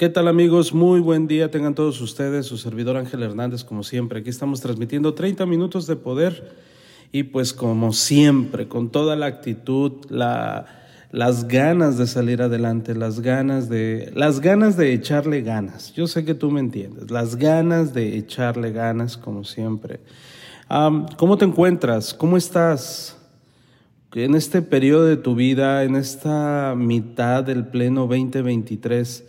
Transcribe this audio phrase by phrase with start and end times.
[0.00, 0.72] ¿Qué tal amigos?
[0.72, 4.20] Muy buen día tengan todos ustedes, su servidor Ángel Hernández como siempre.
[4.20, 6.56] Aquí estamos transmitiendo 30 minutos de poder
[7.12, 10.64] y pues como siempre, con toda la actitud, la,
[11.10, 15.92] las ganas de salir adelante, las ganas de, las ganas de echarle ganas.
[15.92, 20.00] Yo sé que tú me entiendes, las ganas de echarle ganas como siempre.
[21.18, 22.14] ¿Cómo te encuentras?
[22.14, 23.18] ¿Cómo estás?
[24.14, 29.26] En este periodo de tu vida, en esta mitad del pleno 2023,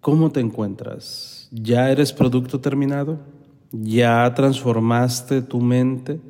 [0.00, 1.46] ¿Cómo te encuentras?
[1.50, 3.18] ¿Ya eres producto terminado?
[3.70, 6.20] ¿Ya transformaste tu mente?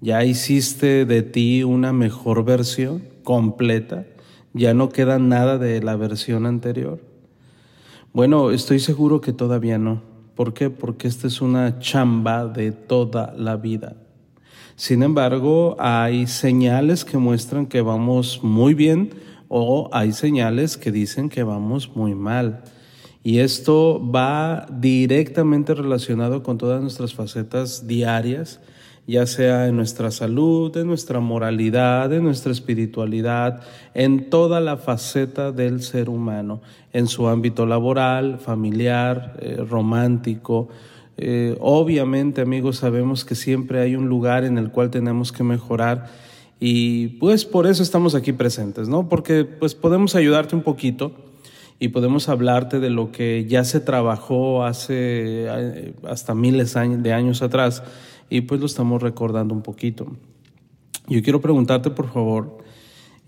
[0.00, 4.06] ¿Ya hiciste de ti una mejor versión completa?
[4.54, 7.02] ¿Ya no queda nada de la versión anterior?
[8.14, 10.00] Bueno, estoy seguro que todavía no.
[10.34, 10.70] ¿Por qué?
[10.70, 13.96] Porque esta es una chamba de toda la vida.
[14.74, 19.10] Sin embargo, hay señales que muestran que vamos muy bien
[19.48, 22.62] o hay señales que dicen que vamos muy mal.
[23.26, 28.60] Y esto va directamente relacionado con todas nuestras facetas diarias,
[29.08, 33.62] ya sea en nuestra salud, en nuestra moralidad, en nuestra espiritualidad,
[33.94, 36.60] en toda la faceta del ser humano,
[36.92, 40.68] en su ámbito laboral, familiar, eh, romántico.
[41.16, 46.06] Eh, obviamente, amigos, sabemos que siempre hay un lugar en el cual tenemos que mejorar
[46.60, 49.08] y pues por eso estamos aquí presentes, ¿no?
[49.08, 51.25] Porque pues podemos ayudarte un poquito
[51.78, 57.42] y podemos hablarte de lo que ya se trabajó hace eh, hasta miles de años
[57.42, 57.82] atrás
[58.30, 60.06] y pues lo estamos recordando un poquito.
[61.08, 62.58] Yo quiero preguntarte por favor,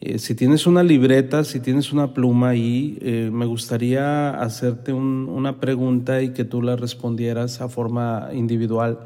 [0.00, 5.60] eh, si tienes una libreta, si tienes una pluma ahí, eh, me gustaría hacerte una
[5.60, 9.00] pregunta y que tú la respondieras a forma individual.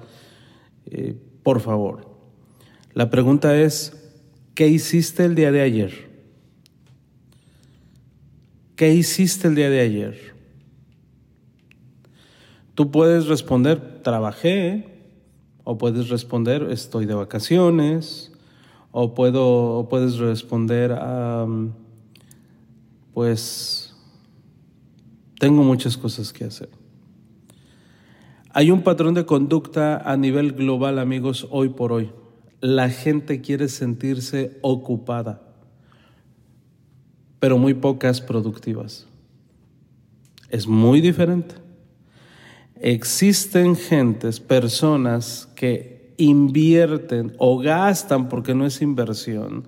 [1.42, 2.06] por favor.
[2.94, 4.12] La pregunta es,
[4.54, 6.11] ¿qué hiciste el día de ayer?
[8.76, 10.34] ¿Qué hiciste el día de ayer?
[12.74, 14.88] Tú puedes responder, trabajé,
[15.64, 18.32] o puedes responder, estoy de vacaciones,
[18.90, 20.98] o, puedo, puedes responder,
[23.12, 23.94] pues,
[25.38, 26.70] tengo muchas cosas que hacer.
[28.54, 32.10] Hay un patrón de conducta a nivel global, amigos, hoy por hoy.
[32.60, 35.51] La gente quiere sentirse ocupada
[37.42, 39.08] pero muy pocas productivas.
[40.48, 41.56] Es muy diferente.
[42.76, 49.66] Existen gentes, personas que invierten o gastan, porque no es inversión,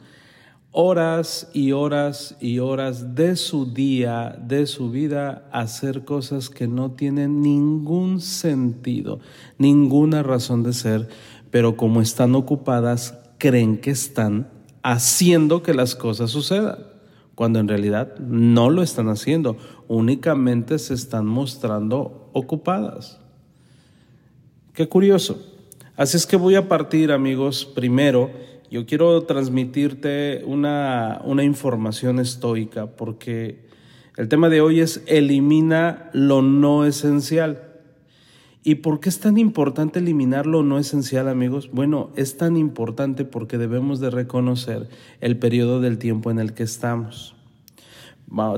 [0.71, 6.69] horas y horas y horas de su día, de su vida, a hacer cosas que
[6.69, 9.19] no tienen ningún sentido,
[9.59, 11.09] ninguna razón de ser,
[11.51, 14.49] pero como están ocupadas, creen que están
[14.85, 16.94] haciendo que las cosas sucedan
[17.35, 19.57] cuando en realidad no lo están haciendo,
[19.89, 23.21] únicamente se están mostrando ocupadas.
[24.73, 25.45] Qué curioso.
[25.97, 28.31] Así es que voy a partir, amigos, primero,
[28.71, 33.69] yo quiero transmitirte una, una información estoica, porque
[34.17, 37.74] el tema de hoy es elimina lo no esencial.
[38.67, 41.69] ¿Y por qué es tan importante eliminar lo no esencial, amigos?
[41.71, 44.89] Bueno, es tan importante porque debemos de reconocer
[45.21, 47.37] el periodo del tiempo en el que estamos.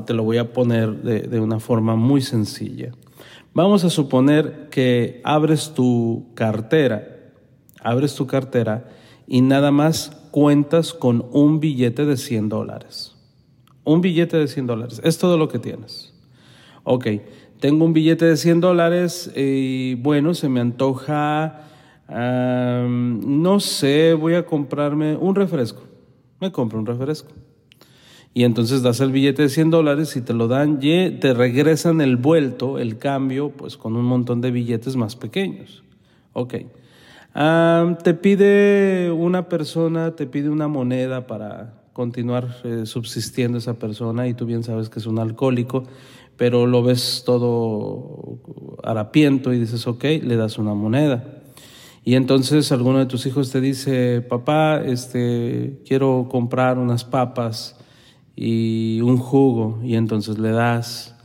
[0.07, 2.93] Te lo voy a poner de, de una forma muy sencilla.
[3.53, 7.33] Vamos a suponer que abres tu cartera,
[7.83, 8.89] abres tu cartera
[9.27, 13.17] y nada más cuentas con un billete de 100 dólares.
[13.83, 15.01] Un billete de 100 dólares.
[15.03, 16.15] Es todo lo que tienes.
[16.85, 17.07] Ok,
[17.61, 21.63] tengo un billete de 100 dólares y bueno, se me antoja,
[22.09, 25.83] no sé, voy a comprarme un refresco.
[26.41, 27.33] Me compro un refresco.
[28.35, 32.03] Y entonces das el billete de 100 dólares y te lo dan, y te regresan
[32.03, 35.83] el vuelto, el cambio, pues con un montón de billetes más pequeños.
[36.35, 36.55] Ok.
[38.03, 44.35] te pide una persona, te pide una moneda para continuar eh, subsistiendo esa persona y
[44.35, 45.85] tú bien sabes que es un alcohólico
[46.37, 48.39] pero lo ves todo
[48.83, 51.43] harapiento y dices, ok, le das una moneda.
[52.05, 57.77] Y entonces alguno de tus hijos te dice, papá, este, quiero comprar unas papas
[58.37, 59.81] y un jugo.
[59.83, 61.17] Y entonces le das.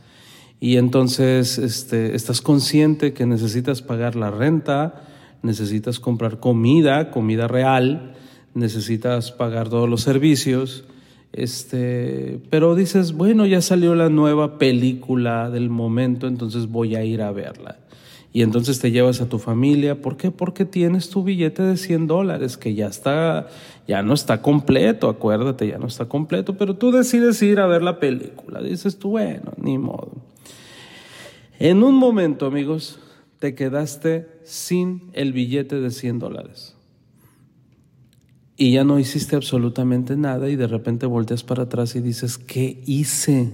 [0.58, 5.04] Y entonces este, estás consciente que necesitas pagar la renta,
[5.42, 8.14] necesitas comprar comida, comida real,
[8.54, 10.84] necesitas pagar todos los servicios,
[11.32, 17.22] este, pero dices, bueno, ya salió la nueva película del momento, entonces voy a ir
[17.22, 17.78] a verla.
[18.34, 20.00] Y entonces te llevas a tu familia.
[20.00, 20.30] ¿Por qué?
[20.30, 23.48] Porque tienes tu billete de 100 dólares que ya está,
[23.86, 27.82] ya no está completo, acuérdate, ya no está completo, pero tú decides ir a ver
[27.82, 28.62] la película.
[28.62, 30.12] Dices tú, bueno, ni modo.
[31.58, 32.98] En un momento, amigos,
[33.38, 36.74] te quedaste sin el billete de 100 dólares.
[38.62, 42.80] Y ya no hiciste absolutamente nada y de repente volteas para atrás y dices, ¿qué
[42.86, 43.50] hice?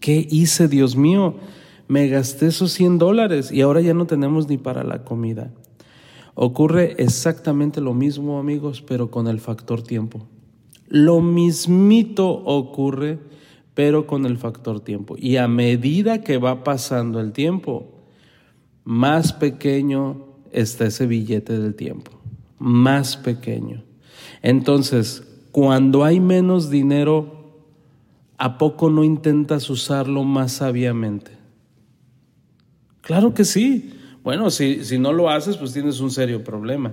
[0.00, 1.36] ¿Qué hice, Dios mío?
[1.88, 5.52] me gasté esos 100 dólares y ahora ya no tenemos ni para la comida.
[6.34, 10.26] Ocurre exactamente lo mismo, amigos, pero con el factor tiempo.
[10.88, 13.18] Lo mismito ocurre,
[13.74, 15.14] pero con el factor tiempo.
[15.18, 17.86] Y a medida que va pasando el tiempo,
[18.84, 22.10] más pequeño está ese billete del tiempo.
[22.58, 23.84] Más pequeño.
[24.44, 27.54] Entonces, cuando hay menos dinero,
[28.36, 31.30] ¿a poco no intentas usarlo más sabiamente?
[33.00, 33.94] Claro que sí.
[34.22, 36.92] Bueno, si, si no lo haces, pues tienes un serio problema.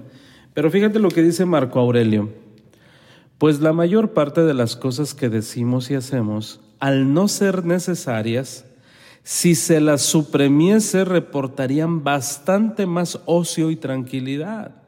[0.53, 2.29] Pero fíjate lo que dice Marco Aurelio.
[3.37, 8.63] Pues la mayor parte de las cosas que decimos y hacemos, al no ser necesarias,
[9.23, 14.80] si se las supremiese, reportarían bastante más ocio y tranquilidad.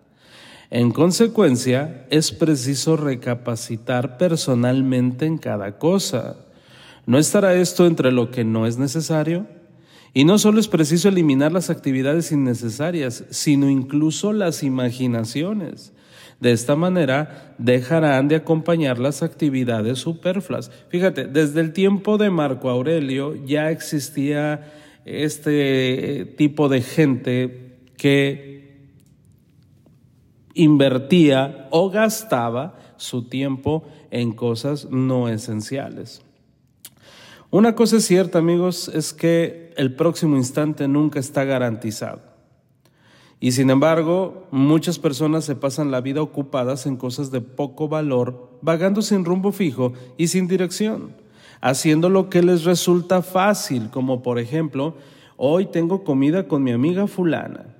[0.73, 6.37] En consecuencia, es preciso recapacitar personalmente en cada cosa.
[7.05, 9.45] ¿No estará esto entre lo que no es necesario?
[10.15, 15.93] Y no solo es preciso eliminar las actividades innecesarias, sino incluso las imaginaciones.
[16.39, 20.71] De esta manera dejarán de acompañar las actividades superfluas.
[20.89, 24.73] Fíjate, desde el tiempo de Marco Aurelio ya existía
[25.05, 28.52] este tipo de gente que
[30.53, 36.21] invertía o gastaba su tiempo en cosas no esenciales.
[37.49, 42.21] Una cosa es cierta, amigos, es que el próximo instante nunca está garantizado.
[43.39, 48.57] Y sin embargo, muchas personas se pasan la vida ocupadas en cosas de poco valor,
[48.61, 51.15] vagando sin rumbo fijo y sin dirección,
[51.59, 54.95] haciendo lo que les resulta fácil, como por ejemplo,
[55.35, 57.72] hoy tengo comida con mi amiga fulana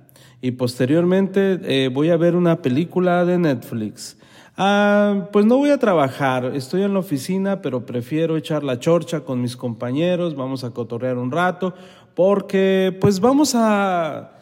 [0.44, 4.16] y posteriormente eh, voy a ver una película de Netflix
[4.56, 9.20] Ah, pues no voy a trabajar, estoy en la oficina, pero prefiero echar la chorcha
[9.20, 11.74] con mis compañeros, vamos a cotorrear un rato,
[12.14, 14.34] porque pues vamos a,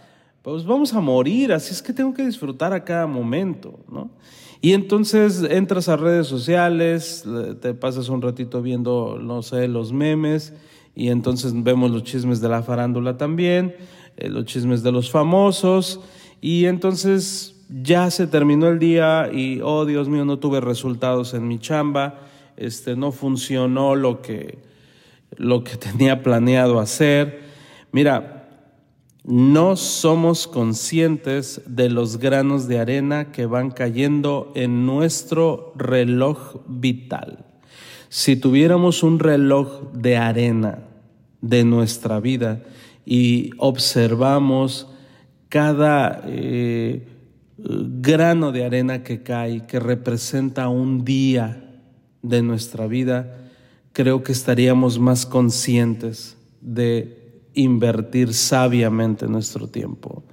[0.43, 4.11] pues vamos a morir, así es que tengo que disfrutar a cada momento, ¿no?
[4.61, 7.25] Y entonces entras a redes sociales,
[7.63, 10.53] te pasas un ratito viendo, no sé, los memes,
[10.95, 13.75] y entonces vemos los chismes de la farándula también,
[14.17, 16.01] los chismes de los famosos,
[16.41, 21.49] y entonces ya se terminó el día y, oh Dios mío, no tuve resultados en
[21.49, 22.21] mi chamba,
[22.57, 24.59] este, no funcionó lo que,
[25.37, 27.41] lo que tenía planeado hacer.
[27.93, 28.43] Mira,
[29.25, 37.45] no somos conscientes de los granos de arena que van cayendo en nuestro reloj vital.
[38.09, 40.81] Si tuviéramos un reloj de arena
[41.41, 42.63] de nuestra vida
[43.05, 44.89] y observamos
[45.49, 47.07] cada eh,
[47.59, 51.81] grano de arena que cae, que representa un día
[52.23, 53.37] de nuestra vida,
[53.93, 60.25] creo que estaríamos más conscientes de invertir sabiamente nuestro tiempo.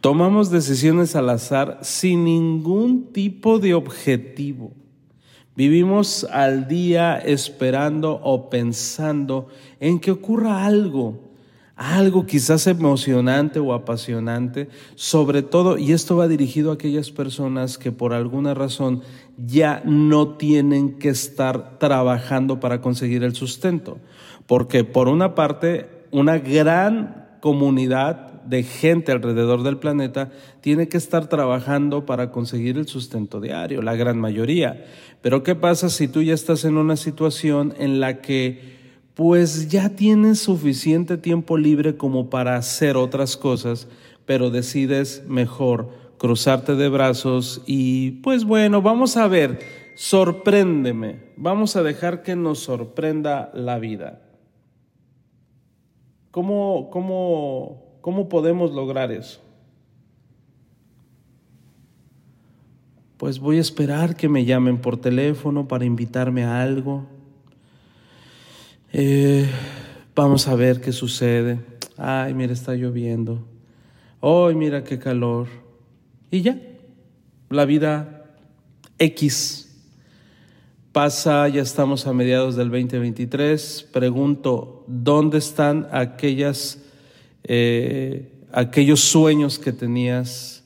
[0.00, 4.72] Tomamos decisiones al azar sin ningún tipo de objetivo.
[5.56, 9.48] Vivimos al día esperando o pensando
[9.78, 11.29] en que ocurra algo
[11.80, 17.90] algo quizás emocionante o apasionante, sobre todo, y esto va dirigido a aquellas personas que
[17.90, 19.00] por alguna razón
[19.38, 23.96] ya no tienen que estar trabajando para conseguir el sustento,
[24.46, 31.28] porque por una parte, una gran comunidad de gente alrededor del planeta tiene que estar
[31.28, 34.84] trabajando para conseguir el sustento diario, la gran mayoría.
[35.22, 38.79] Pero ¿qué pasa si tú ya estás en una situación en la que
[39.20, 43.86] pues ya tienes suficiente tiempo libre como para hacer otras cosas,
[44.24, 49.58] pero decides mejor cruzarte de brazos y pues bueno, vamos a ver,
[49.94, 54.22] sorpréndeme, vamos a dejar que nos sorprenda la vida.
[56.30, 59.42] ¿Cómo, cómo, cómo podemos lograr eso?
[63.18, 67.19] Pues voy a esperar que me llamen por teléfono para invitarme a algo
[68.92, 69.48] Eh,
[70.16, 71.60] vamos a ver qué sucede.
[71.96, 73.46] Ay, mira, está lloviendo.
[74.20, 75.46] Ay, mira qué calor.
[76.30, 76.58] Y ya,
[77.48, 78.34] la vida
[78.98, 79.68] X
[80.90, 83.88] pasa, ya estamos a mediados del 2023.
[83.92, 86.78] Pregunto, ¿dónde están aquellas,
[87.44, 90.64] eh, aquellos sueños que tenías,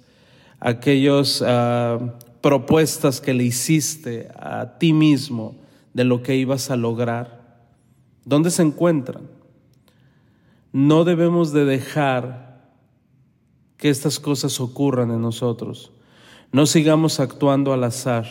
[0.61, 5.57] aquellas ah, propuestas que le hiciste a ti mismo
[5.93, 7.44] de lo que ibas a lograr?
[8.25, 9.29] ¿Dónde se encuentran?
[10.73, 12.45] No debemos de dejar
[13.77, 15.93] que estas cosas ocurran en nosotros.
[16.53, 18.27] No sigamos actuando al azar.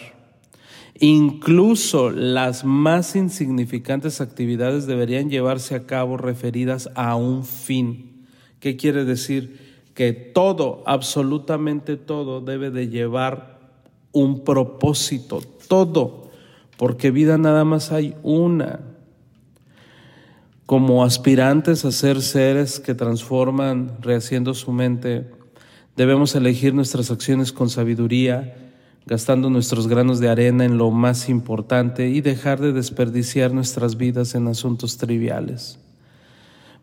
[1.00, 8.26] Incluso las más insignificantes actividades deberían llevarse a cabo referidas a un fin.
[8.60, 9.84] ¿Qué quiere decir?
[9.94, 13.60] Que todo, absolutamente todo, debe de llevar
[14.12, 16.32] un propósito, todo,
[16.78, 18.93] porque vida nada más hay una.
[20.66, 25.30] Como aspirantes a ser seres que transforman, rehaciendo su mente,
[25.98, 28.56] debemos elegir nuestras acciones con sabiduría,
[29.06, 34.36] gastando nuestros granos de arena en lo más importante y dejar de desperdiciar nuestras vidas
[34.36, 35.80] en asuntos triviales.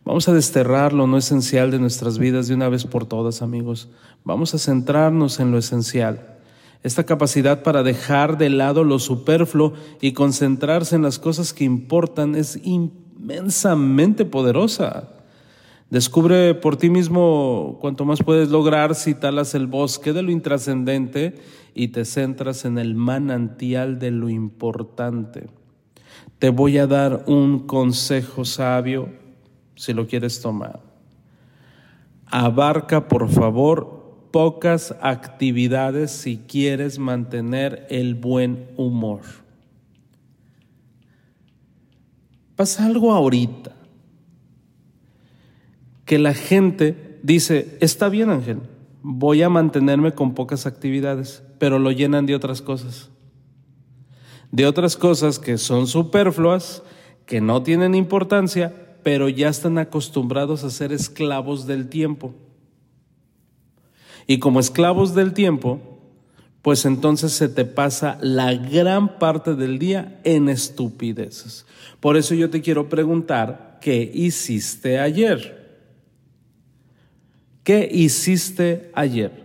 [0.04, 3.88] Vamos a desterrar lo no esencial de nuestras vidas de una vez por todas, amigos.
[4.24, 6.36] Vamos a centrarnos en lo esencial.
[6.82, 9.72] Esta capacidad para dejar de lado lo superfluo
[10.02, 12.60] y concentrarse en las cosas que importan es
[13.20, 15.08] inmensamente poderosa.
[15.90, 21.34] Descubre por ti mismo cuanto más puedes lograr si talas el bosque de lo intrascendente
[21.74, 25.48] y te centras en el manantial de lo importante.
[26.38, 29.08] Te voy a dar un consejo sabio
[29.74, 30.80] si lo quieres tomar.
[32.26, 39.22] Abarca, por favor, pocas actividades si quieres mantener el buen humor.
[42.60, 43.72] Pasa algo ahorita
[46.04, 48.58] que la gente dice, está bien Ángel,
[49.00, 53.08] voy a mantenerme con pocas actividades, pero lo llenan de otras cosas.
[54.52, 56.82] De otras cosas que son superfluas,
[57.24, 62.34] que no tienen importancia, pero ya están acostumbrados a ser esclavos del tiempo.
[64.26, 65.99] Y como esclavos del tiempo,
[66.62, 71.66] pues entonces se te pasa la gran parte del día en estupideces.
[72.00, 75.78] Por eso yo te quiero preguntar, ¿qué hiciste ayer?
[77.64, 79.44] ¿Qué hiciste ayer?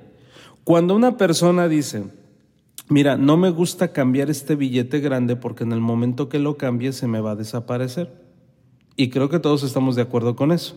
[0.64, 2.06] Cuando una persona dice,
[2.90, 6.92] mira, no me gusta cambiar este billete grande porque en el momento que lo cambie
[6.92, 8.12] se me va a desaparecer.
[8.98, 10.76] Y creo que todos estamos de acuerdo con eso.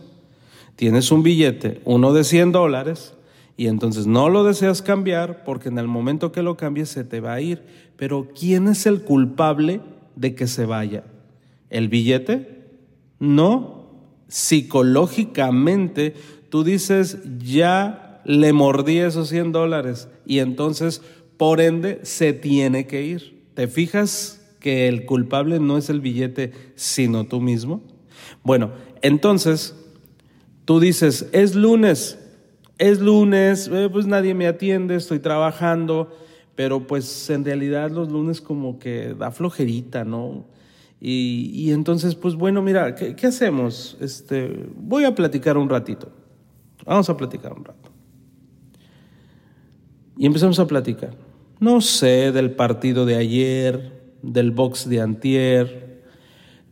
[0.75, 3.13] Tienes un billete, uno de 100 dólares,
[3.59, 7.19] y entonces no lo deseas cambiar porque en el momento que lo cambies se te
[7.19, 7.61] va a ir.
[7.97, 9.81] Pero ¿quién es el culpable
[10.15, 11.03] de que se vaya?
[11.69, 12.69] ¿El billete?
[13.19, 13.89] No.
[14.29, 16.13] Psicológicamente
[16.47, 21.01] tú dices, ya le mordí esos 100 dólares y entonces,
[21.35, 23.43] por ende, se tiene que ir.
[23.55, 27.83] ¿Te fijas que el culpable no es el billete, sino tú mismo?
[28.41, 29.75] Bueno, entonces,
[30.63, 32.18] tú dices, es lunes,
[32.79, 36.11] es lunes, eh, pues nadie me atiende, estoy trabajando,
[36.55, 40.45] pero pues en realidad los lunes como que da flojerita, ¿no?
[41.01, 43.95] Y, entonces, pues bueno, mira, ¿qué, ¿qué, hacemos?
[44.01, 46.11] Este, voy a platicar un ratito.
[46.85, 47.89] Vamos a platicar un rato.
[50.17, 51.15] Y empezamos a platicar.
[51.61, 56.01] No sé del partido de ayer, del box de antier,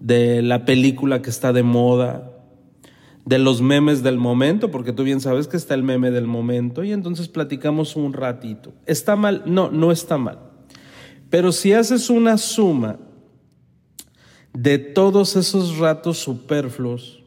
[0.02, 2.37] de la película que está de moda,
[3.28, 6.86] de los memes del momento, porque tú bien sabes que está el meme del momento,
[6.86, 8.72] y entonces platicamos un ratito.
[8.86, 9.44] ¿Está mal?
[9.46, 10.40] No, no está mal.
[11.30, 13.00] Pero si haces una suma
[14.54, 17.22] de todos esos ratos superfluos,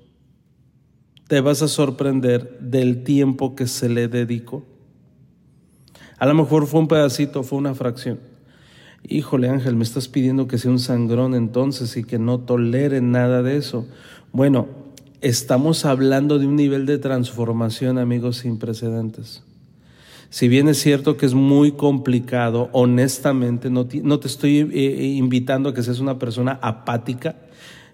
[1.29, 4.65] te vas a sorprender del tiempo que se le dedicó.
[6.17, 8.21] A lo mejor fue un pedacito, fue una fracción.
[9.07, 13.43] Híjole Ángel, me estás pidiendo que sea un sangrón entonces y que no tolere nada
[13.43, 13.87] de eso.
[14.33, 14.80] Bueno,
[15.21, 19.43] estamos hablando de un nivel de transformación, amigos, sin precedentes.
[20.31, 25.69] Si bien es cierto que es muy complicado, honestamente, no te, estoy eh, eh, invitando
[25.71, 27.37] a que seas una persona apática,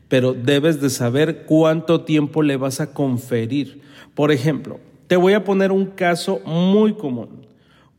[0.08, 3.80] pero debes de saber cuánto tiempo le vas a conferir.
[4.14, 7.46] Por ejemplo, te voy a poner un caso muy común.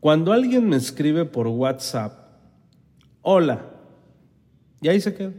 [0.00, 2.12] Cuando alguien me escribe por WhatsApp,
[3.22, 3.66] hola,
[4.80, 5.32] y ahí se queda.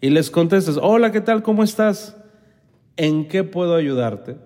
[0.00, 1.44] Y les contestas, hola, ¿qué tal?
[1.44, 2.16] ¿Cómo estás?
[2.96, 4.36] ¿En qué puedo ayudarte?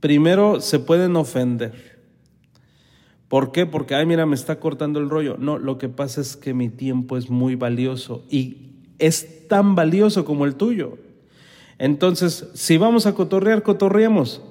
[0.00, 1.96] Primero se pueden ofender.
[3.28, 3.66] ¿Por qué?
[3.66, 5.36] Porque, ay, mira, me está cortando el rollo.
[5.38, 10.24] No, lo que pasa es que mi tiempo es muy valioso y es tan valioso
[10.24, 10.98] como el tuyo.
[11.78, 14.42] Entonces, si vamos a cotorrear, cotorreamos.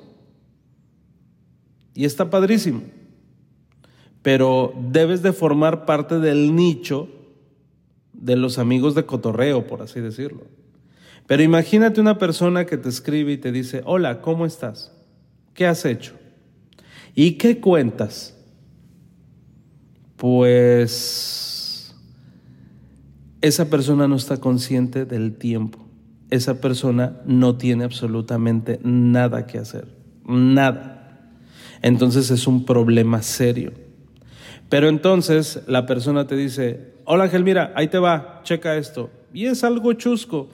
[1.93, 2.81] Y está padrísimo.
[4.21, 7.07] Pero debes de formar parte del nicho
[8.11, 10.43] de los amigos de cotorreo, por así decirlo.
[11.27, 14.91] Pero imagínate una persona que te escribe y te dice, hola, ¿cómo estás?
[15.53, 16.13] ¿Qué has hecho?
[17.15, 18.37] ¿Y qué cuentas?
[20.17, 21.95] Pues
[23.41, 25.85] esa persona no está consciente del tiempo.
[26.29, 29.87] Esa persona no tiene absolutamente nada que hacer.
[30.27, 31.31] Nada.
[31.81, 33.71] Entonces es un problema serio.
[34.69, 39.09] Pero entonces la persona te dice, hola Ángel, mira, ahí te va, checa esto.
[39.33, 40.49] Y es algo chusco.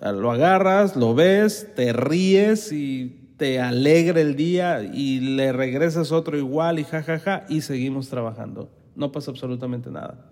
[0.00, 6.36] Lo agarras, lo ves, te ríes y te alegra el día y le regresas otro
[6.38, 8.70] igual y jajaja y seguimos trabajando.
[8.96, 10.26] No pasa absolutamente nada.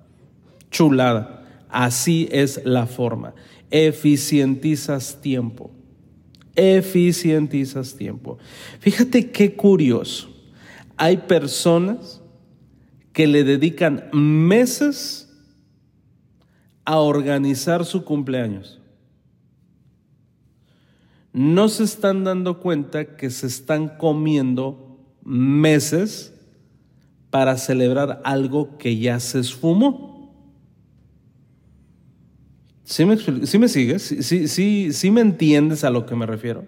[0.70, 1.44] Chulada.
[1.68, 3.34] Así es la forma.
[3.70, 5.70] Eficientizas tiempo.
[6.54, 8.38] Eficientizas tiempo.
[8.80, 10.28] Fíjate qué curioso.
[10.96, 12.20] Hay personas
[13.12, 15.28] que le dedican meses
[16.84, 18.77] a organizar su cumpleaños.
[21.32, 26.34] No se están dando cuenta que se están comiendo meses
[27.30, 30.08] para celebrar algo que ya se esfumó.
[32.84, 34.02] ¿Sí me, me sigues?
[34.02, 36.64] ¿Sí, sí, sí, me entiendes a lo que me refiero?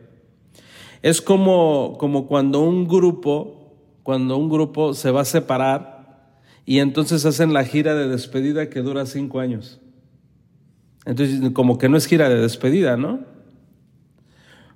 [1.00, 6.37] Es como, como cuando un grupo, cuando un grupo se va a separar
[6.67, 9.81] y entonces hacen la gira de despedida que dura cinco años.
[11.07, 13.30] Entonces, como que no es gira de despedida, ¿no?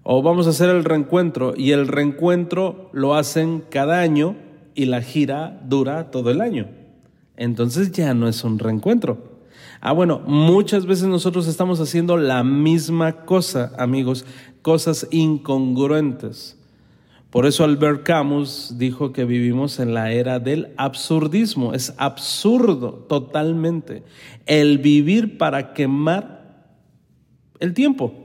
[0.06, 4.36] O vamos a hacer el reencuentro y el reencuentro lo hacen cada año
[4.74, 6.68] y la gira dura todo el año.
[7.38, 9.40] Entonces ya no es un reencuentro.
[9.80, 14.26] Ah, bueno, muchas veces nosotros estamos haciendo la misma cosa, amigos,
[14.60, 16.58] cosas incongruentes.
[17.30, 21.72] Por eso Albert Camus dijo que vivimos en la era del absurdismo.
[21.72, 24.02] Es absurdo totalmente
[24.44, 26.66] el vivir para quemar
[27.58, 28.23] el tiempo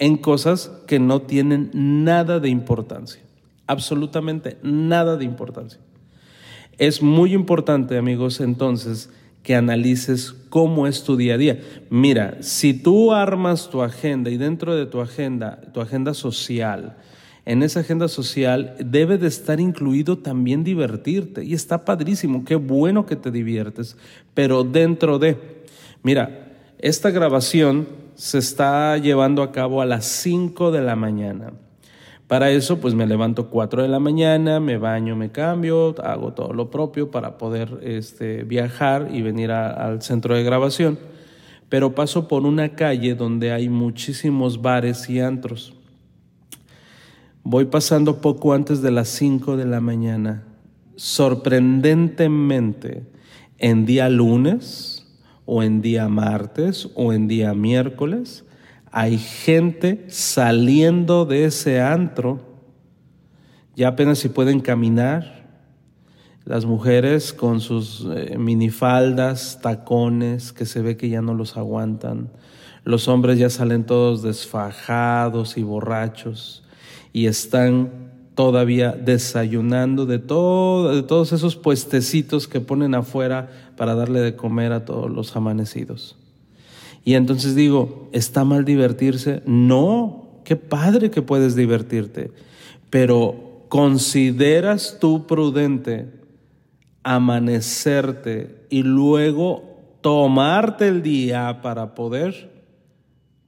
[0.00, 3.22] en cosas que no tienen nada de importancia.
[3.68, 5.78] Absolutamente nada de importancia.
[6.78, 9.10] Es muy importante, amigos, entonces,
[9.42, 11.60] que analices cómo es tu día a día.
[11.90, 16.96] Mira, si tú armas tu agenda y dentro de tu agenda, tu agenda social,
[17.44, 21.44] en esa agenda social debe de estar incluido también divertirte.
[21.44, 23.96] Y está padrísimo, qué bueno que te diviertes,
[24.32, 25.36] pero dentro de,
[26.02, 31.54] mira, esta grabación se está llevando a cabo a las 5 de la mañana.
[32.26, 36.52] Para eso, pues me levanto 4 de la mañana, me baño, me cambio, hago todo
[36.52, 40.98] lo propio para poder este, viajar y venir al centro de grabación.
[41.70, 45.72] Pero paso por una calle donde hay muchísimos bares y antros.
[47.42, 50.44] Voy pasando poco antes de las 5 de la mañana.
[50.94, 53.06] Sorprendentemente,
[53.56, 54.99] en día lunes
[55.52, 58.44] o en día martes o en día miércoles,
[58.92, 62.38] hay gente saliendo de ese antro,
[63.74, 65.40] ya apenas si pueden caminar,
[66.44, 72.30] las mujeres con sus eh, minifaldas, tacones, que se ve que ya no los aguantan,
[72.84, 76.62] los hombres ya salen todos desfajados y borrachos
[77.12, 84.20] y están todavía desayunando de, todo, de todos esos puestecitos que ponen afuera para darle
[84.20, 86.16] de comer a todos los amanecidos.
[87.04, 89.42] Y entonces digo, ¿está mal divertirse?
[89.46, 92.32] No, qué padre que puedes divertirte,
[92.90, 96.20] pero ¿consideras tú prudente
[97.02, 102.50] amanecerte y luego tomarte el día para poder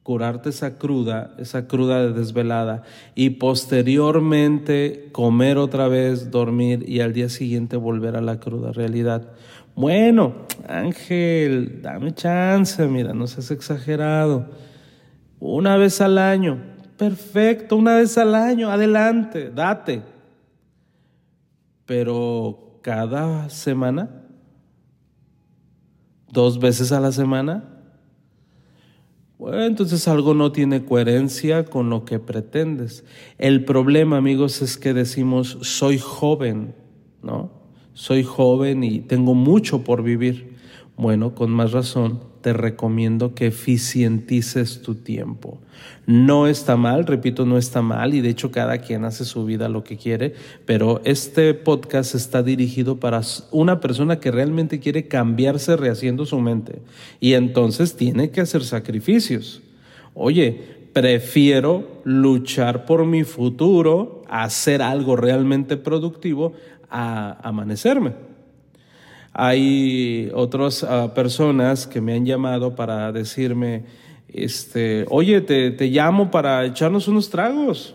[0.02, 2.82] curarte esa cruda, esa cruda de desvelada,
[3.14, 9.32] y posteriormente comer otra vez, dormir y al día siguiente volver a la cruda realidad.
[9.74, 10.34] Bueno,
[10.68, 14.46] Ángel, dame chance, mira, no seas exagerado.
[15.38, 16.58] Una vez al año,
[16.96, 20.02] perfecto, una vez al año, adelante, date.
[21.86, 24.10] Pero cada semana,
[26.30, 27.71] dos veces a la semana,
[29.42, 33.04] bueno, entonces algo no tiene coherencia con lo que pretendes.
[33.38, 36.76] El problema, amigos, es que decimos, soy joven,
[37.24, 37.50] ¿no?
[37.92, 40.54] Soy joven y tengo mucho por vivir.
[40.96, 45.58] Bueno, con más razón, te recomiendo que eficientices tu tiempo.
[46.06, 49.68] No está mal, repito, no está mal y de hecho cada quien hace su vida
[49.68, 50.34] lo que quiere,
[50.66, 53.20] pero este podcast está dirigido para
[53.52, 56.82] una persona que realmente quiere cambiarse rehaciendo su mente
[57.20, 59.62] y entonces tiene que hacer sacrificios.
[60.14, 60.60] Oye,
[60.92, 66.52] prefiero luchar por mi futuro, hacer algo realmente productivo,
[66.90, 68.31] a amanecerme.
[69.32, 73.84] Hay otras ah, personas que me han llamado para decirme,
[74.28, 77.94] este, oye, te, te, llamo para echarnos unos tragos.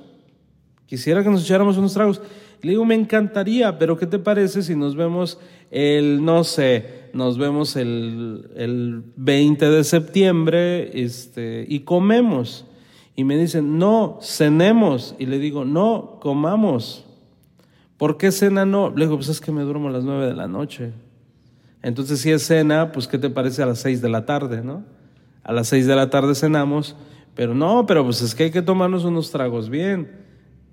[0.88, 2.22] Quisiera que nos echáramos unos tragos.
[2.62, 7.38] Le digo, me encantaría, pero ¿qué te parece si nos vemos el, no sé, nos
[7.38, 12.66] vemos el, el 20 de septiembre este, y comemos?
[13.16, 15.16] Y me dicen, no, cenemos.
[15.20, 17.06] Y le digo, no, comamos.
[17.98, 18.92] ¿Por qué cena no?
[18.96, 20.94] Le digo, pues es que me duermo a las 9 de la noche.
[21.82, 24.84] Entonces, si es cena, pues ¿qué te parece a las 6 de la tarde, no?
[25.44, 26.96] A las 6 de la tarde cenamos,
[27.36, 30.26] pero no, pero pues es que hay que tomarnos unos tragos bien.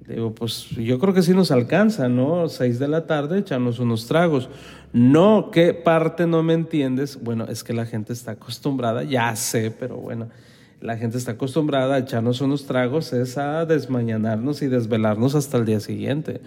[0.06, 2.48] Digo, pues yo creo que sí nos alcanza, ¿no?
[2.48, 4.50] 6 de la tarde, echarnos unos tragos.
[4.92, 7.18] No, ¿qué parte no me entiendes?
[7.22, 10.28] Bueno, es que la gente está acostumbrada, ya sé, pero bueno,
[10.80, 15.64] la gente está acostumbrada a echarnos unos tragos, es a desmañanarnos y desvelarnos hasta el
[15.64, 16.42] día siguiente.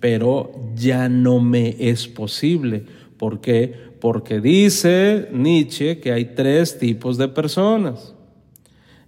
[0.00, 2.86] Pero ya no me es posible.
[3.18, 3.91] ¿Por qué?
[4.02, 8.16] Porque dice Nietzsche que hay tres tipos de personas.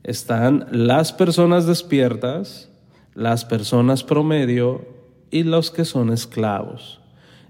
[0.04, 2.70] Están las personas despiertas,
[3.12, 4.86] las personas promedio
[5.32, 7.00] y los que son esclavos.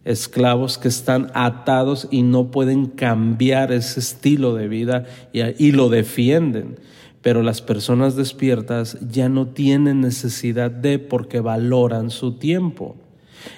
[0.07, 5.05] Esclavos que están atados y no pueden cambiar ese estilo de vida
[5.35, 6.79] y, lo defienden.
[7.21, 12.97] Pero las personas despiertas ya no tienen necesidad de porque valoran su tiempo.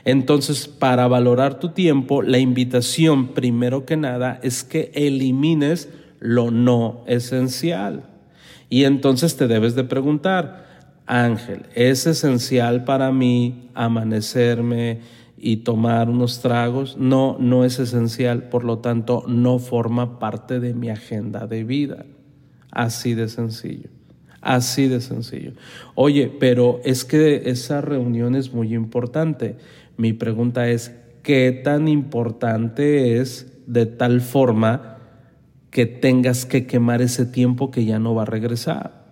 [0.04, 5.88] Entonces, para valorar tu tiempo, la invitación, primero que nada, es que elimines
[6.20, 8.04] lo no esencial.
[8.68, 10.66] Y entonces te debes de preguntar,
[11.06, 15.00] Ángel, ¿es esencial para mí amanecerme
[15.38, 16.96] y tomar unos tragos?
[16.98, 22.06] No, no es esencial, por lo tanto, no forma parte de mi agenda de vida.
[22.72, 23.95] Así de sencillo.
[24.46, 25.54] Así de sencillo.
[25.96, 29.56] Oye, pero es que esa reunión es muy importante.
[29.96, 34.98] Mi pregunta es, ¿qué tan importante es de tal forma
[35.72, 39.04] que tengas que quemar ese tiempo que ya no va a regresar?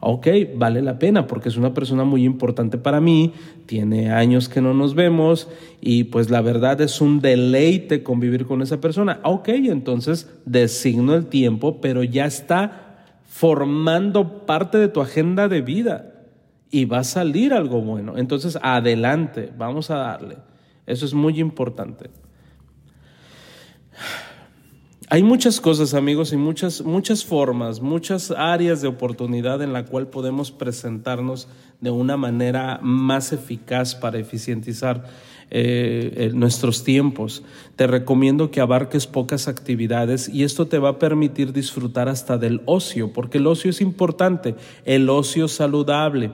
[0.00, 3.32] Ok, vale la pena porque es una persona muy importante para mí,
[3.64, 5.48] tiene años que no nos vemos
[5.80, 9.20] y pues la verdad es un deleite convivir con esa persona.
[9.24, 12.89] Ok, entonces designo el tiempo, pero ya está
[13.30, 16.26] formando parte de tu agenda de vida
[16.68, 18.18] y va a salir algo bueno.
[18.18, 20.38] Entonces, adelante, vamos a darle.
[20.84, 22.10] Eso es muy importante.
[25.08, 30.08] Hay muchas cosas, amigos, y muchas, muchas formas, muchas áreas de oportunidad en la cual
[30.08, 31.46] podemos presentarnos
[31.80, 35.04] de una manera más eficaz para eficientizar
[35.52, 37.42] eh, nuestros tiempos.
[37.74, 42.62] Te recomiendo que abarques pocas actividades y esto te va a permitir disfrutar hasta del
[42.66, 46.30] ocio, porque el ocio es importante, el ocio saludable.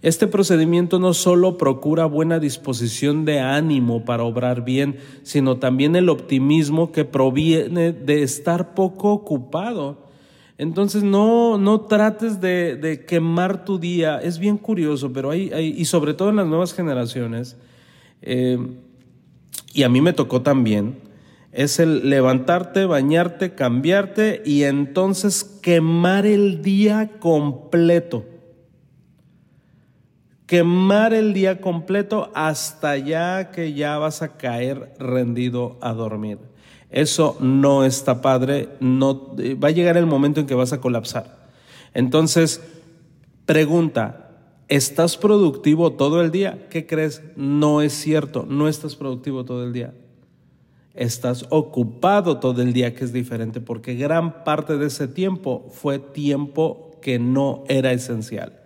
[0.00, 6.08] Este procedimiento no solo procura buena disposición de ánimo para obrar bien, sino también el
[6.08, 10.06] optimismo que proviene de estar poco ocupado.
[10.56, 14.20] Entonces no, no trates de, quemar tu día.
[14.20, 17.56] Es bien curioso, pero y sobre todo en las nuevas generaciones,
[18.22, 18.58] eh,
[19.72, 20.96] y a mí me tocó también,
[21.52, 28.24] es el levantarte, bañarte, cambiarte y entonces quemar el día completo.
[30.46, 36.38] Quemar el día completo hasta ya que ya vas a caer rendido a dormir.
[36.90, 41.38] Eso no está padre, no, va a llegar el momento en que vas a colapsar.
[41.92, 42.62] Entonces,
[43.44, 44.27] pregunta,
[44.68, 46.68] ¿Estás productivo todo el día?
[46.68, 47.22] ¿Qué crees?
[47.36, 49.94] No es cierto, no estás productivo todo el día.
[50.94, 55.98] Estás ocupado todo el día, que es diferente, porque gran parte de ese tiempo fue
[55.98, 58.60] tiempo que no era esencial.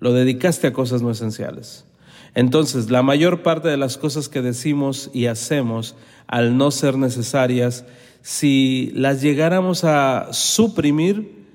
[0.00, 1.86] Lo dedicaste a cosas no esenciales.
[2.34, 5.94] Entonces, la mayor parte de las cosas que decimos y hacemos,
[6.26, 7.86] al no ser necesarias,
[8.20, 11.45] si las llegáramos a suprimir,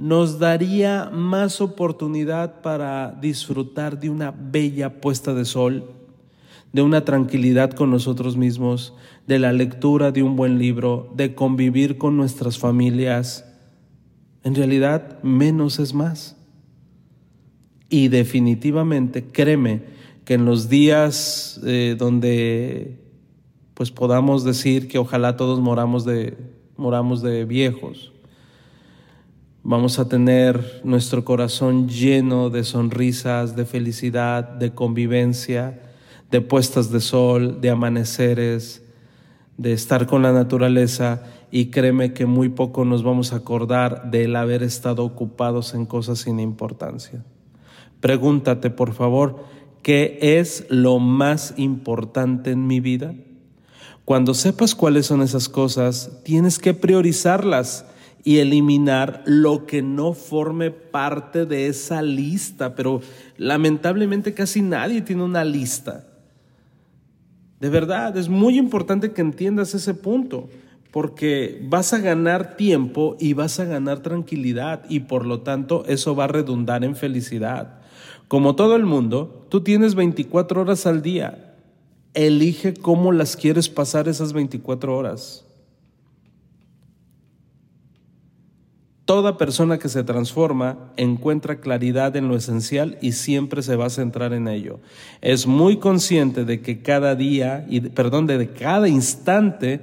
[0.00, 5.90] nos daría más oportunidad para disfrutar de una bella puesta de sol,
[6.72, 8.94] de una tranquilidad con nosotros mismos,
[9.26, 13.44] de la lectura de un buen libro, de convivir con nuestras familias.
[14.42, 16.34] En realidad, menos es más.
[17.90, 19.82] Y definitivamente, créeme
[20.24, 23.04] que en los días eh, donde
[23.74, 26.38] pues podamos decir que ojalá todos moramos de
[26.78, 28.14] muramos de viejos.
[29.62, 35.82] Vamos a tener nuestro corazón lleno de sonrisas, de felicidad, de convivencia,
[36.30, 38.82] de puestas de sol, de amaneceres,
[39.58, 44.34] de estar con la naturaleza y créeme que muy poco nos vamos a acordar del
[44.34, 47.22] haber estado ocupados en cosas sin importancia.
[48.00, 49.44] Pregúntate, por favor,
[49.82, 53.12] ¿qué es lo más importante en mi vida?
[54.06, 57.84] Cuando sepas cuáles son esas cosas, tienes que priorizarlas
[58.22, 63.00] y eliminar lo que no forme parte de esa lista, pero
[63.36, 66.06] lamentablemente casi nadie tiene una lista.
[67.60, 70.48] De verdad, es muy importante que entiendas ese punto,
[70.90, 76.16] porque vas a ganar tiempo y vas a ganar tranquilidad y por lo tanto eso
[76.16, 77.80] va a redundar en felicidad.
[78.28, 81.56] Como todo el mundo, tú tienes 24 horas al día.
[82.14, 85.44] Elige cómo las quieres pasar esas 24 horas.
[89.10, 93.90] Toda persona que se transforma encuentra claridad en lo esencial y siempre se va a
[93.90, 94.78] centrar en ello.
[95.20, 99.80] Es muy consciente de que cada día, y perdón, de cada instante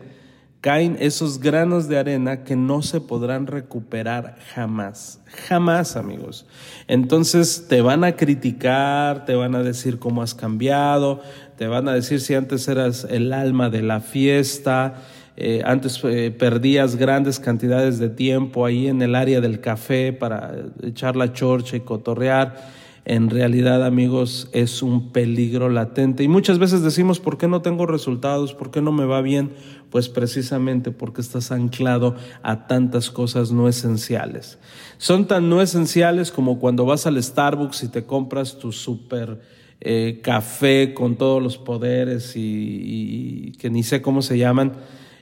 [0.61, 5.19] caen esos granos de arena que no se podrán recuperar jamás.
[5.49, 6.45] Jamás, amigos.
[6.87, 11.19] Entonces te van a criticar, te van a decir cómo has cambiado,
[11.57, 15.03] te van a decir si antes eras el alma de la fiesta
[15.39, 20.65] eh, antes eh, perdías grandes cantidades de tiempo ahí en el área del café para
[20.81, 22.75] echar la chorcha y cotorrear.
[23.05, 26.23] En realidad, amigos, es un peligro latente.
[26.23, 28.55] Y muchas veces decimos, ¿por qué no tengo resultados?
[28.55, 29.51] ¿Por qué no me va bien?
[29.91, 34.57] Pues precisamente porque estás anclado a tantas cosas no esenciales.
[34.97, 39.39] Son tan no esenciales como cuando vas al Starbucks y te compras tu super
[39.81, 44.73] eh, café con todos los poderes y que ni sé cómo se llaman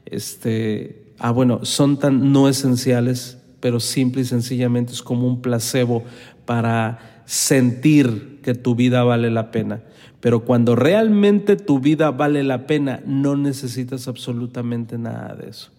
[0.05, 6.03] este, ah, bueno, son tan no esenciales, pero simple y sencillamente es como un placebo
[6.45, 9.81] para sentir que tu vida vale la pena.
[10.19, 15.71] Pero cuando realmente tu vida vale la pena, no necesitas absolutamente nada de eso.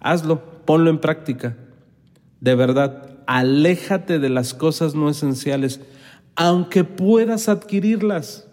[0.00, 1.56] Hazlo, ponlo en práctica.
[2.40, 5.80] De verdad, aléjate de las cosas no esenciales,
[6.34, 8.46] aunque puedas adquirirlas.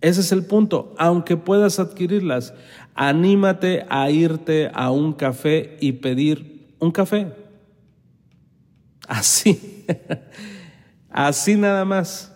[0.00, 2.54] Ese es el punto, aunque puedas adquirirlas,
[2.96, 7.28] anímate a irte a un café y pedir un café.
[9.06, 9.84] Así,
[11.10, 12.32] así nada más.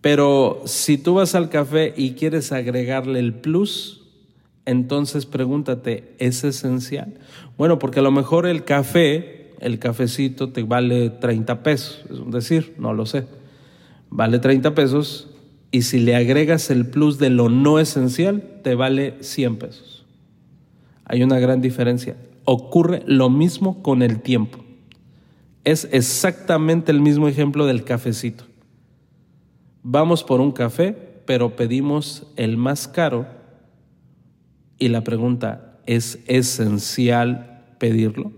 [0.00, 4.06] Pero si tú vas al café y quieres agregarle el plus,
[4.64, 7.14] entonces pregúntate, ¿es esencial?
[7.56, 12.74] Bueno, porque a lo mejor el café, el cafecito te vale 30 pesos, es decir,
[12.78, 13.26] no lo sé.
[14.10, 15.27] Vale 30 pesos
[15.70, 20.06] y si le agregas el plus de lo no esencial, te vale 100 pesos.
[21.04, 22.16] Hay una gran diferencia.
[22.44, 24.64] Ocurre lo mismo con el tiempo.
[25.64, 28.44] Es exactamente el mismo ejemplo del cafecito.
[29.82, 33.26] Vamos por un café, pero pedimos el más caro
[34.78, 38.32] y la pregunta, ¿es esencial pedirlo?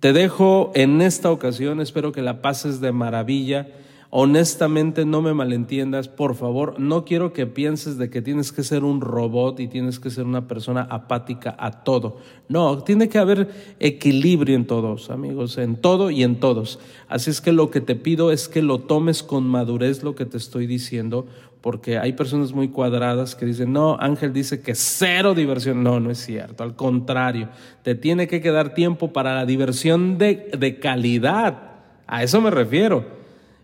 [0.00, 3.68] Te dejo en esta ocasión, espero que la pases de maravilla
[4.12, 8.82] Honestamente, no me malentiendas, por favor, no quiero que pienses de que tienes que ser
[8.82, 12.16] un robot y tienes que ser una persona apática a todo.
[12.48, 16.80] No, tiene que haber equilibrio en todos, amigos, en todo y en todos.
[17.08, 20.26] Así es que lo que te pido es que lo tomes con madurez lo que
[20.26, 21.26] te estoy diciendo,
[21.60, 25.84] porque hay personas muy cuadradas que dicen, no, Ángel dice que cero diversión.
[25.84, 27.48] No, no es cierto, al contrario,
[27.84, 31.62] te tiene que quedar tiempo para la diversión de, de calidad.
[32.08, 33.19] A eso me refiero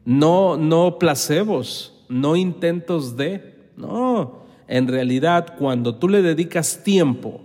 [0.06, 7.42] no, no placebos, no intentos de, no, en realidad cuando tú le dedicas tiempo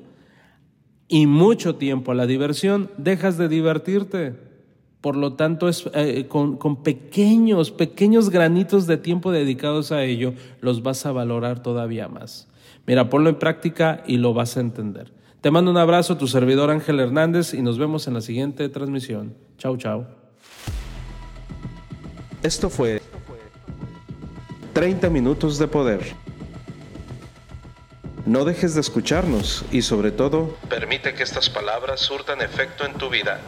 [1.07, 4.35] y mucho tiempo a la diversión, dejas de divertirte.
[5.01, 10.35] Por lo tanto, es, eh, con, con pequeños, pequeños granitos de tiempo dedicados a ello,
[10.61, 12.47] los vas a valorar todavía más.
[12.85, 15.11] Mira, ponlo en práctica y lo vas a entender.
[15.41, 19.33] Te mando un abrazo, tu servidor Ángel Hernández, y nos vemos en la siguiente transmisión.
[19.57, 20.20] Chau, chau.
[22.43, 23.01] Esto fue
[24.73, 26.15] 30 minutos de poder.
[28.25, 33.09] No dejes de escucharnos y sobre todo, permite que estas palabras surtan efecto en tu
[33.09, 33.39] vida.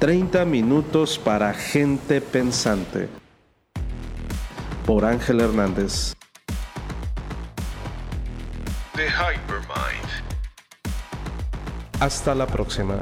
[0.00, 3.08] 30 minutos para gente pensante.
[4.84, 6.12] Por Ángel Hernández.
[8.96, 10.08] The Hypermind.
[12.00, 13.00] Hasta la próxima.